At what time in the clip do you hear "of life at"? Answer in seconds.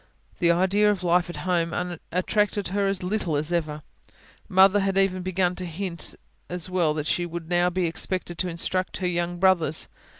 0.89-1.35